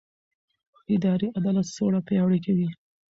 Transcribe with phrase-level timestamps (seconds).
[0.95, 2.67] اداري عدالت سوله پیاوړې کوي